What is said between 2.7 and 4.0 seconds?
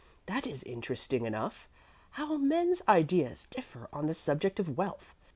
ideas differ